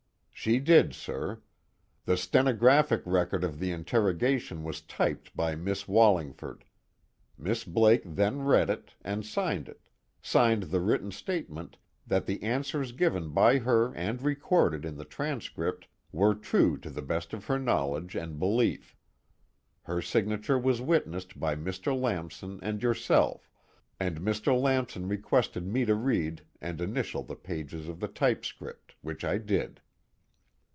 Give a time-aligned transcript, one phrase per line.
[0.33, 1.43] "She did, sir.
[2.05, 6.65] The stenographic record of the interrogation was typed by Miss Wallingford.
[7.37, 9.87] Miss Blake then read it, and signed it
[10.19, 11.77] signed the written statement
[12.07, 17.03] that the answers given by her and recorded in the transcript were true to the
[17.03, 18.97] best of her knowledge and belief.
[19.83, 21.95] Her signature was witnessed by Mr.
[21.95, 23.51] Lamson and yourself,
[23.99, 24.59] and Mr.
[24.59, 29.81] Lamson requested me to read and initial the pages of the typescript, which I did."